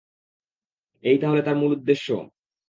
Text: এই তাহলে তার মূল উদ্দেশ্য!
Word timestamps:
এই 1.03 1.17
তাহলে 1.21 1.41
তার 1.43 1.55
মূল 1.57 1.71
উদ্দেশ্য! 1.73 2.07